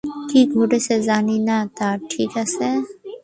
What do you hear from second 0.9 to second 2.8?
জানি না তা, ঠিক আছে?